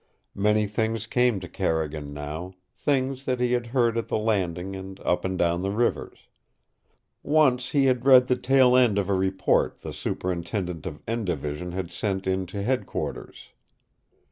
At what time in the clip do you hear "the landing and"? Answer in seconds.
4.07-4.99